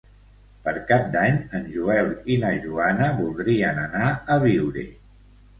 [0.67, 4.89] Per Cap d'Any en Joel i na Joana voldrien anar a Biure.